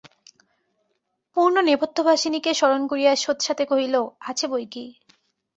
[1.37, 3.95] পূর্ণ নেপথ্যবাসিনীকে স্মরণ করিয়া সোৎসাহে কহিল,
[4.21, 4.85] আছে বৈকি।